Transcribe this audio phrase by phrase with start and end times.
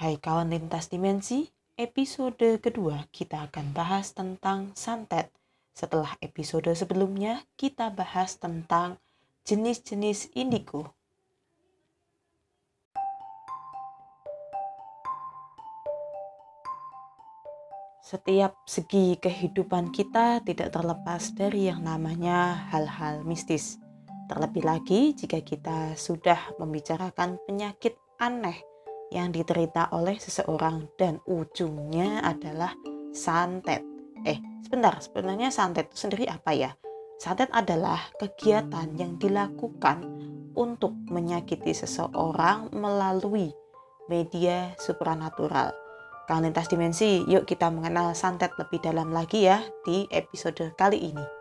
[0.00, 1.44] Hai kawan lintas dimensi,
[1.76, 5.28] episode kedua kita akan bahas tentang santet.
[5.76, 8.96] Setelah episode sebelumnya, kita bahas tentang
[9.44, 10.96] jenis-jenis indigo.
[18.00, 23.76] Setiap segi kehidupan kita tidak terlepas dari yang namanya hal-hal mistis.
[24.32, 28.69] Terlebih lagi jika kita sudah membicarakan penyakit aneh
[29.10, 32.74] yang diterita oleh seseorang dan ujungnya adalah
[33.10, 33.82] santet.
[34.22, 36.70] Eh, sebentar, sebenarnya santet itu sendiri apa ya?
[37.20, 40.06] Santet adalah kegiatan yang dilakukan
[40.56, 43.52] untuk menyakiti seseorang melalui
[44.08, 45.74] media supranatural.
[46.30, 51.39] Kalian lintas dimensi, yuk kita mengenal santet lebih dalam lagi ya di episode kali ini.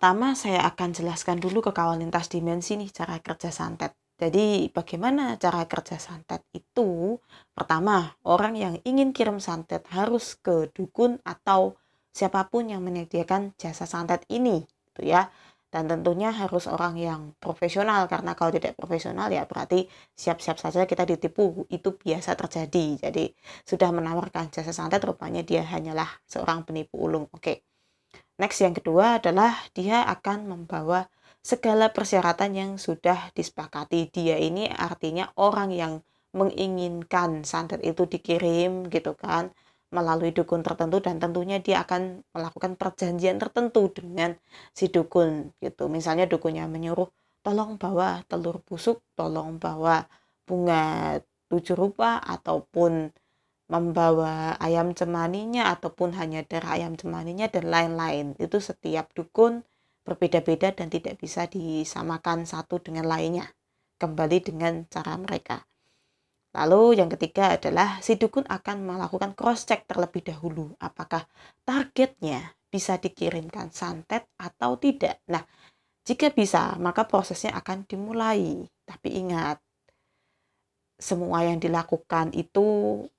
[0.00, 3.92] Pertama, saya akan jelaskan dulu ke kawan lintas dimensi nih cara kerja santet.
[4.16, 7.20] Jadi, bagaimana cara kerja santet itu?
[7.52, 11.76] Pertama, orang yang ingin kirim santet harus ke dukun atau
[12.16, 15.28] siapa pun yang menyediakan jasa santet ini, gitu ya.
[15.68, 19.84] Dan tentunya harus orang yang profesional karena kalau tidak profesional ya berarti
[20.16, 21.68] siap-siap saja kita ditipu.
[21.68, 23.04] Itu biasa terjadi.
[23.04, 23.28] Jadi,
[23.68, 27.28] sudah menawarkan jasa santet rupanya dia hanyalah seorang penipu ulung.
[27.36, 27.69] Oke.
[28.40, 31.04] Next yang kedua adalah dia akan membawa
[31.44, 34.08] segala persyaratan yang sudah disepakati.
[34.08, 35.92] Dia ini artinya orang yang
[36.32, 39.52] menginginkan santet itu dikirim gitu kan
[39.90, 44.38] melalui dukun tertentu dan tentunya dia akan melakukan perjanjian tertentu dengan
[44.70, 45.90] si dukun gitu.
[45.90, 47.10] Misalnya dukunnya menyuruh
[47.42, 50.06] tolong bawa telur busuk, tolong bawa
[50.46, 51.18] bunga
[51.50, 53.10] tujuh rupa ataupun
[53.70, 58.34] membawa ayam cemaninya ataupun hanya darah ayam cemaninya dan lain-lain.
[58.42, 59.62] Itu setiap dukun
[60.02, 63.46] berbeda-beda dan tidak bisa disamakan satu dengan lainnya.
[63.96, 65.62] Kembali dengan cara mereka.
[66.50, 71.30] Lalu yang ketiga adalah si dukun akan melakukan cross check terlebih dahulu apakah
[71.62, 75.22] targetnya bisa dikirimkan santet atau tidak.
[75.30, 75.46] Nah,
[76.02, 78.66] jika bisa, maka prosesnya akan dimulai.
[78.82, 79.62] Tapi ingat,
[81.00, 82.64] semua yang dilakukan itu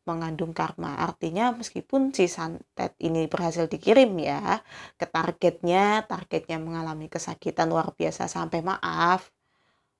[0.06, 1.02] mengandung karma.
[1.02, 4.62] Artinya meskipun si santet ini berhasil dikirim ya
[5.02, 9.34] ke targetnya, targetnya mengalami kesakitan luar biasa sampai maaf,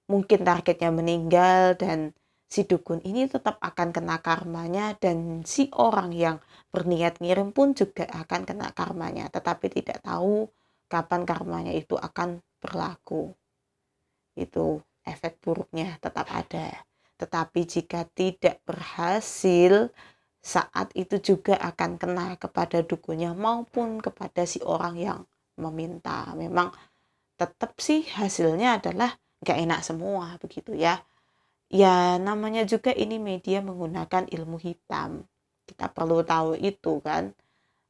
[0.06, 2.14] mungkin targetnya meninggal dan
[2.52, 6.38] si dukun ini tetap akan kena karmanya dan si orang yang
[6.70, 10.52] berniat ngirim pun juga akan kena karmanya, tetapi tidak tahu
[10.92, 13.34] kapan karmanya itu akan berlaku.
[14.38, 16.91] Itu efek buruknya tetap ada.
[17.22, 19.94] Tetapi jika tidak berhasil,
[20.42, 25.20] saat itu juga akan kena kepada dukunya maupun kepada si orang yang
[25.62, 26.34] meminta.
[26.34, 26.74] Memang
[27.38, 29.14] tetap sih hasilnya adalah
[29.46, 31.06] gak enak semua begitu ya.
[31.72, 35.30] Ya namanya juga ini media menggunakan ilmu hitam.
[35.70, 37.32] Kita perlu tahu itu kan.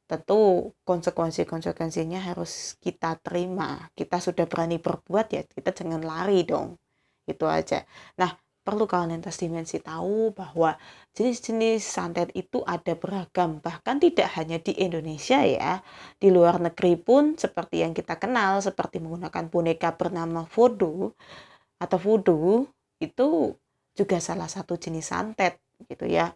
[0.06, 3.88] Tentu konsekuensi-konsekuensinya harus kita terima.
[3.96, 6.76] Kita sudah berani berbuat ya kita jangan lari dong.
[7.24, 7.82] Itu aja.
[8.20, 10.78] Nah perlu kalian lintas dimensi tahu bahwa
[11.18, 15.82] jenis-jenis santet itu ada beragam bahkan tidak hanya di Indonesia ya.
[16.16, 21.10] Di luar negeri pun seperti yang kita kenal seperti menggunakan boneka bernama voodoo
[21.82, 22.62] atau voodoo
[23.02, 23.50] itu
[23.98, 25.58] juga salah satu jenis santet
[25.90, 26.30] gitu ya.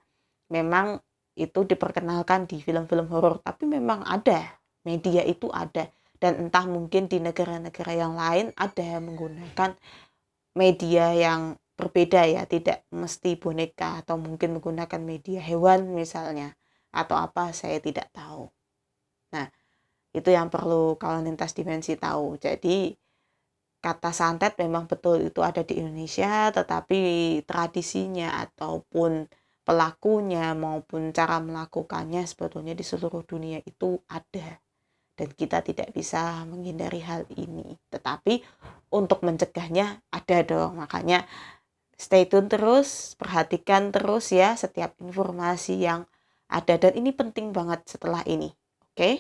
[0.50, 0.98] Memang
[1.38, 5.86] itu diperkenalkan di film-film horor tapi memang ada media itu ada.
[6.16, 9.76] Dan entah mungkin di negara-negara yang lain ada yang menggunakan
[10.56, 16.56] media yang berbeda ya tidak mesti boneka atau mungkin menggunakan media hewan misalnya
[16.88, 18.48] atau apa saya tidak tahu.
[19.36, 19.52] Nah
[20.16, 22.40] itu yang perlu kawan lintas dimensi tahu.
[22.40, 22.96] Jadi
[23.84, 26.98] kata santet memang betul itu ada di Indonesia tetapi
[27.44, 29.28] tradisinya ataupun
[29.66, 34.62] pelakunya maupun cara melakukannya sebetulnya di seluruh dunia itu ada.
[35.16, 37.72] Dan kita tidak bisa menghindari hal ini.
[37.88, 38.36] Tetapi
[38.92, 40.76] untuk mencegahnya ada dong.
[40.76, 41.24] Makanya
[41.96, 46.04] stay tune terus, perhatikan terus ya setiap informasi yang
[46.46, 48.54] ada dan ini penting banget setelah ini.
[48.94, 48.94] Oke?
[48.94, 49.14] Okay?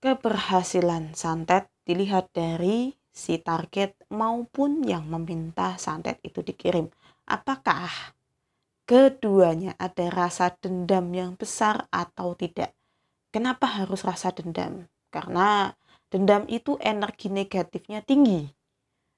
[0.00, 6.88] Keberhasilan santet dilihat dari si target maupun yang meminta santet itu dikirim.
[7.28, 8.16] Apakah
[8.88, 12.72] keduanya ada rasa dendam yang besar atau tidak?
[13.28, 14.88] Kenapa harus rasa dendam?
[15.12, 15.76] Karena
[16.10, 18.50] dendam itu energi negatifnya tinggi.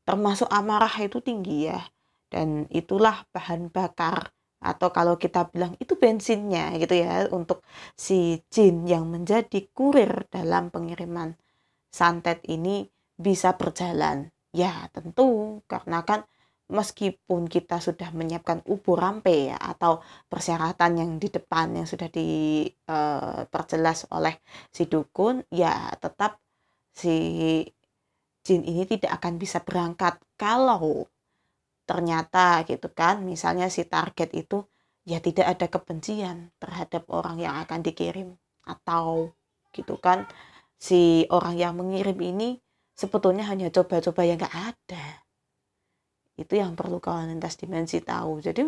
[0.05, 1.81] Termasuk amarah itu tinggi ya.
[2.29, 4.29] Dan itulah bahan bakar.
[4.63, 7.67] Atau kalau kita bilang itu bensinnya gitu ya untuk
[7.99, 11.35] si jin yang menjadi kurir dalam pengiriman
[11.91, 12.87] santet ini
[13.19, 14.31] bisa berjalan?
[14.55, 15.59] Ya, tentu.
[15.67, 16.23] Karena kan
[16.71, 20.01] meskipun kita sudah menyiapkan ubur rampe ya atau
[20.31, 24.41] persyaratan yang di depan yang sudah diperjelas uh, oleh
[24.73, 26.41] si dukun, ya tetap
[26.93, 27.17] si
[28.43, 31.07] jin ini tidak akan bisa berangkat kalau
[31.87, 34.63] ternyata gitu kan misalnya si target itu
[35.03, 38.39] ya tidak ada kebencian terhadap orang yang akan dikirim.
[38.63, 39.35] Atau
[39.75, 40.27] gitu kan
[40.79, 42.59] si orang yang mengirim ini
[42.95, 45.05] sebetulnya hanya coba-coba yang gak ada.
[46.39, 48.41] Itu yang perlu kawan lintas dimensi tahu.
[48.43, 48.63] Jadi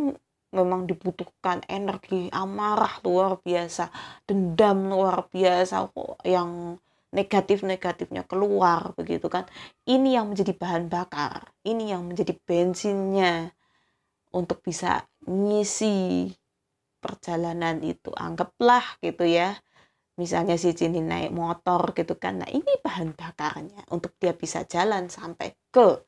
[0.55, 3.91] memang dibutuhkan energi amarah luar biasa
[4.23, 5.91] dendam luar biasa
[6.23, 6.79] yang
[7.14, 9.46] negatif-negatifnya keluar begitu kan.
[9.87, 13.55] Ini yang menjadi bahan bakar, ini yang menjadi bensinnya
[14.34, 16.28] untuk bisa ngisi
[16.99, 18.11] perjalanan itu.
[18.12, 19.55] Anggaplah gitu ya.
[20.14, 22.43] Misalnya si Jini naik motor gitu kan.
[22.43, 26.02] Nah, ini bahan bakarnya untuk dia bisa jalan sampai ke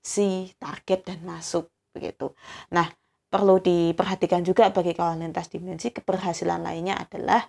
[0.00, 2.32] si target dan masuk begitu.
[2.72, 2.88] Nah,
[3.32, 7.44] perlu diperhatikan juga bagi kawan lintas dimensi keberhasilan lainnya adalah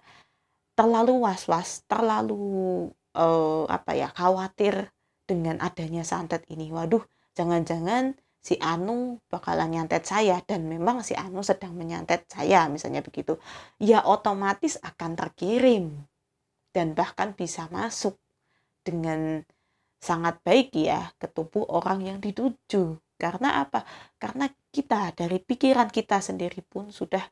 [0.74, 4.90] terlalu was-was, terlalu uh, apa ya khawatir
[5.24, 6.70] dengan adanya santet ini.
[6.74, 7.06] Waduh,
[7.38, 13.40] jangan-jangan si Anu bakalan nyantet saya dan memang si Anu sedang menyantet saya misalnya begitu.
[13.80, 16.04] Ya otomatis akan terkirim
[16.76, 18.20] dan bahkan bisa masuk
[18.84, 19.48] dengan
[20.04, 23.00] sangat baik ya ke tubuh orang yang dituju.
[23.16, 23.88] Karena apa?
[24.20, 27.24] Karena kita dari pikiran kita sendiri pun sudah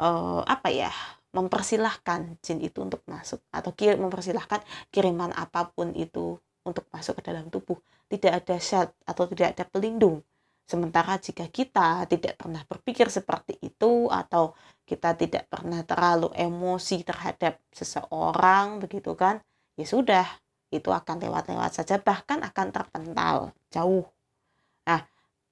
[0.00, 0.88] uh, apa ya
[1.32, 7.32] mempersilahkan jin itu untuk masuk atau kir mempersilahkan kiriman apa pun itu untuk masuk ke
[7.32, 7.76] dalam tubuh.
[8.08, 10.24] Tidak ada syarat atau tidak ada pelindung.
[10.68, 14.52] Sementara jika kita tidak pernah berpikir seperti itu atau
[14.84, 19.40] kita tidak pernah terlalu emosi terhadap seseorang begitu kan
[19.76, 20.24] ya sudah
[20.68, 24.04] itu akan lewat-lewat saja bahkan akan terpental jauh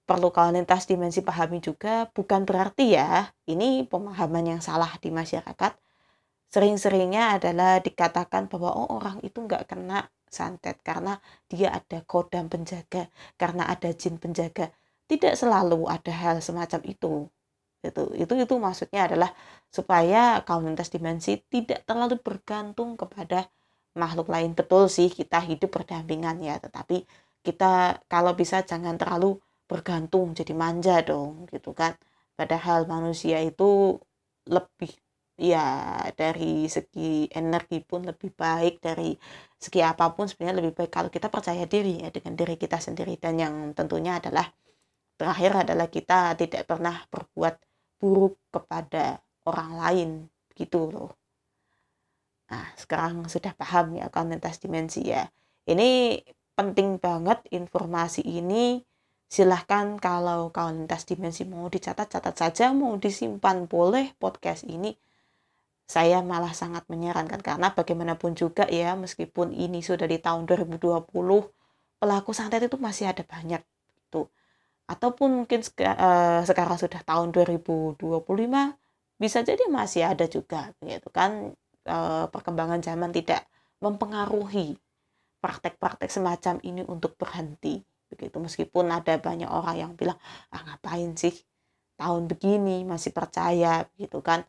[0.06, 5.72] perlu kalian lintas dimensi pahami juga bukan berarti ya ini pemahaman yang salah di masyarakat.
[6.46, 11.18] Sering-seringnya adalah dikatakan bahwa oh orang itu nggak kena santet karena
[11.50, 14.70] dia ada kodam penjaga karena ada jin penjaga.
[15.10, 17.26] Tidak selalu ada hal semacam itu
[17.84, 19.30] itu itu itu maksudnya adalah
[19.70, 23.46] supaya kaum lintas dimensi tidak terlalu bergantung kepada
[23.98, 24.54] makhluk lain.
[24.54, 27.06] Betul sih kita hidup berdampingan ya tetapi
[27.46, 29.38] kita kalau bisa jangan terlalu
[29.70, 31.92] bergantung jadi manja dong gitu kan.
[32.38, 33.98] Padahal manusia itu
[34.46, 34.92] lebih
[35.36, 39.12] ya dari segi energi pun lebih baik dari
[39.60, 40.90] segi apa pun sebenarnya lebih baik.
[40.96, 43.18] Kalau kita percaya diri ya dengan diri kita sendiri.
[43.20, 44.46] Dan yang tentunya adalah
[45.16, 47.54] terakhir adalah kita tidak pernah berbuat
[48.00, 50.10] buruk kepada orang lain
[50.56, 51.12] gitu loh.
[52.52, 55.26] Nah sekarang sudah paham ya kontentas dimensi ya.
[55.66, 56.20] Ini
[56.56, 58.80] penting banget informasi ini
[59.26, 64.94] silahkan kalau kau lintas dimensi mau dicatat-catat saja mau disimpan boleh podcast ini.
[65.86, 71.06] Saya malah sangat menyarankan karena bagaimanapun juga ya meskipun ini sudah di tahun 2020
[72.02, 74.26] pelaku santet itu masih ada banyak itu
[74.86, 77.98] ataupun mungkin uh, sekarang sudah tahun 2025
[79.16, 81.54] bisa jadi masih ada juga gitu kan.
[81.86, 83.46] Uh, perkembangan zaman tidak
[83.78, 84.74] mempengaruhi
[85.38, 87.78] praktek-praktek semacam ini untuk berhenti
[88.10, 88.36] begitu.
[88.38, 90.18] Meskipun ada banyak orang yang bilang
[90.54, 91.34] ah ngapain sih?
[91.96, 94.44] Tahun begini masih percaya gitu kan.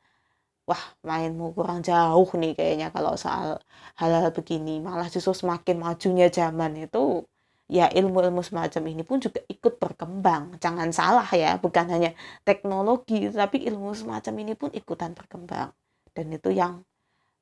[0.67, 3.59] Wah mainmu kurang jauh nih kayaknya kalau soal
[3.99, 4.83] hal-hal begini.
[4.83, 7.23] Malah justru semakin majunya zaman itu
[7.67, 10.59] ya ilmu-ilmu semacam ini pun juga ikut berkembang.
[10.63, 12.11] Jangan salah ya bukan hanya
[12.47, 15.71] teknologi tapi ilmu semacam ini pun ikutan berkembang.
[16.15, 16.83] Dan itu yang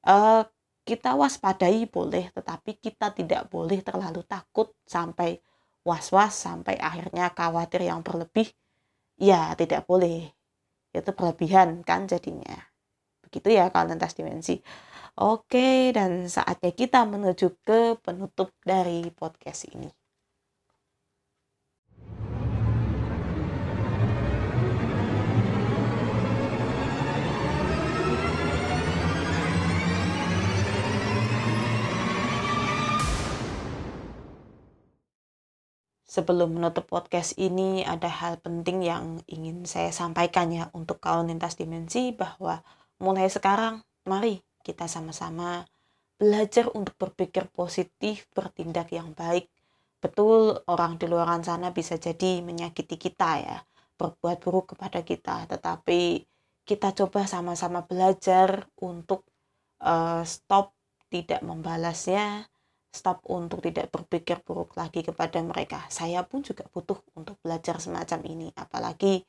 [0.05, 0.43] uh,
[0.85, 5.41] kita waspadai boleh tetapi kita tidak boleh terlalu takut sampai
[5.87, 8.49] was-was sampai akhirnya khawatir yang berlebih
[9.21, 10.33] ya tidak boleh.
[10.91, 12.57] Itu berlebihan kan jadinya.
[13.23, 14.59] Begitu ya kalau lintas dimensi.
[15.15, 20.04] Oke dan saatnya kita menuju ke penutup dari podcast ini
[36.15, 41.59] sebelum menutup podcast ini ada hal penting yang ingin saya sampaikan ya untuk kawan lintas
[41.59, 42.63] dimensi bahwa
[43.03, 45.67] mulai sekarang mari kita sama-sama
[46.15, 49.51] belajar untuk berpikir positif, bertindak yang baik.
[49.99, 53.57] Betul orang di luar sana bisa jadi menyakiti kita ya,
[53.99, 56.23] berbuat buruk kepada kita, tetapi
[56.63, 59.27] kita coba sama-sama belajar untuk
[59.83, 60.71] uh, stop
[61.11, 62.47] tidak membalasnya,
[62.95, 65.83] stop untuk tidak berpikir buruk lagi kepada mereka.
[65.91, 68.47] Saya pun juga butuh untuk belajar semacam ini.
[68.55, 69.27] Apalagi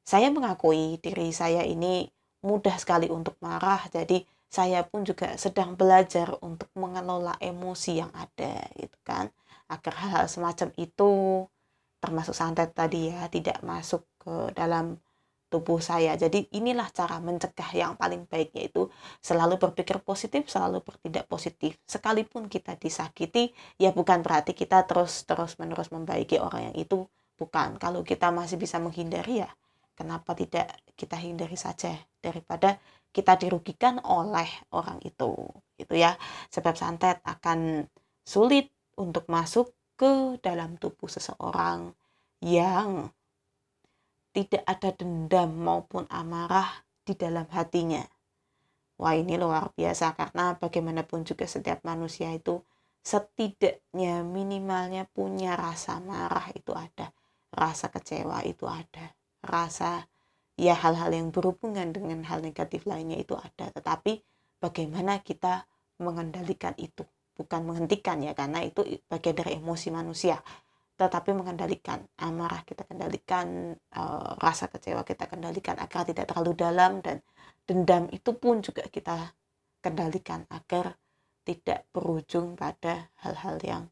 [0.00, 2.08] saya mengakui diri saya ini
[2.40, 3.84] mudah sekali untuk marah.
[3.92, 9.28] Jadi saya pun juga sedang belajar untuk mengelola emosi yang ada gitu kan.
[9.68, 11.10] Agar hal-hal semacam itu
[12.02, 14.98] termasuk santet tadi ya tidak masuk ke dalam
[15.52, 16.16] tubuh saya.
[16.16, 18.88] Jadi inilah cara mencegah yang paling baik yaitu
[19.20, 21.76] selalu berpikir positif, selalu bertindak positif.
[21.84, 27.04] Sekalipun kita disakiti, ya bukan berarti kita terus-terus menerus membaiki orang yang itu,
[27.36, 27.76] bukan.
[27.76, 29.50] Kalau kita masih bisa menghindari ya,
[29.92, 31.92] kenapa tidak kita hindari saja
[32.24, 32.80] daripada
[33.12, 35.36] kita dirugikan oleh orang itu.
[35.76, 36.16] Gitu ya.
[36.48, 37.84] Sebab santet akan
[38.24, 41.92] sulit untuk masuk ke dalam tubuh seseorang
[42.42, 43.12] yang
[44.32, 48.00] tidak ada dendam maupun amarah di dalam hatinya.
[48.96, 52.64] Wah ini luar biasa karena bagaimanapun juga setiap manusia itu
[53.02, 57.10] setidaknya minimalnya punya rasa marah itu ada,
[57.52, 59.12] rasa kecewa itu ada,
[59.42, 60.06] rasa
[60.54, 63.68] ya hal-hal yang berhubungan dengan hal negatif lainnya itu ada.
[63.74, 64.22] Tetapi
[64.62, 65.66] bagaimana kita
[65.98, 67.02] mengendalikan itu,
[67.34, 70.38] bukan menghentikan ya karena itu bagian dari emosi manusia
[71.02, 77.18] tetapi mengendalikan amarah kita kendalikan uh, rasa kecewa kita kendalikan agar tidak terlalu dalam dan
[77.66, 79.34] dendam itu pun juga kita
[79.82, 80.94] kendalikan agar
[81.42, 83.82] tidak berujung pada hal-hal yang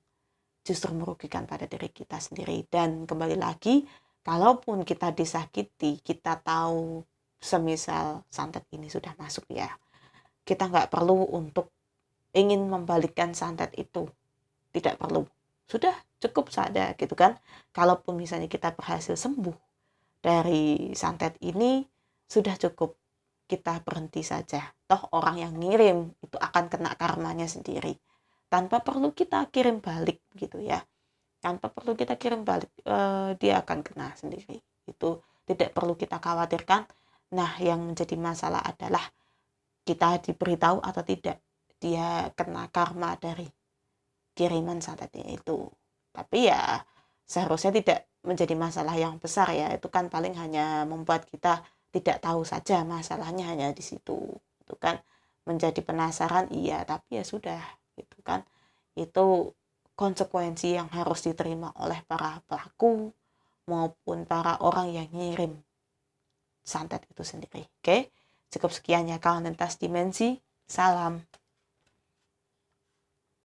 [0.63, 2.63] justru merugikan pada diri kita sendiri.
[2.71, 3.83] Dan kembali lagi
[4.23, 7.03] kalaupun kita disakiti kita tahu
[7.41, 9.67] semisal santet ini sudah masuk ya
[10.45, 11.71] kita nggak perlu untuk
[12.35, 14.11] ingin membalikkan santet itu.
[14.71, 15.23] Tidak perlu.
[15.67, 17.41] Sudah cukup saja gitu kan.
[17.73, 19.57] Kalaupun misalnya kita berhasil sembuh
[20.21, 21.83] dari santet ini
[22.29, 22.95] sudah cukup
[23.51, 24.63] kita berhenti saja.
[24.87, 27.99] Toh orang yang ngirim itu akan kena karmanya sendiri.
[28.47, 30.79] Tanpa perlu kita kirim balik gitu ya.
[31.41, 34.61] Tanpa perlu kita kirim balik eh, dia akan kena sendiri.
[34.87, 36.87] Itu tidak perlu kita khawatirkan.
[37.35, 39.03] Nah yang menjadi masalah adalah
[39.83, 41.43] kita diberitahu atau tidak
[41.81, 43.49] dia kena karma dari
[44.37, 45.67] kiriman santetnya itu
[46.11, 46.83] tapi ya
[47.27, 49.73] seharusnya tidak menjadi masalah yang besar ya.
[49.73, 54.19] Itu kan paling hanya membuat kita tidak tahu saja masalahnya hanya di situ.
[54.63, 55.01] Itu kan
[55.49, 57.61] menjadi penasaran iya tapi ya sudah
[57.97, 58.45] itu kan.
[58.99, 59.55] Itu
[59.95, 63.13] konsekuensi yang harus diterima oleh para pelaku
[63.69, 65.55] maupun para orang yang ngirim
[66.65, 67.65] santet itu sendiri.
[67.81, 68.11] Oke
[68.51, 70.39] cukup sekian ya kawan lintas dimensi.
[70.71, 71.19] Salam